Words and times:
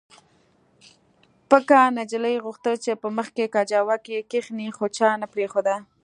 پکه 1.49 1.79
نجلۍ 1.97 2.35
غوښتل 2.45 2.75
چې 2.83 2.91
په 3.01 3.07
مخکې 3.17 3.43
کجاوو 3.55 3.95
کې 4.05 4.17
کښېني 4.31 4.67
خو 4.77 4.85
چا 4.97 5.09
نه 5.21 5.27
پرېښوده 5.33 5.75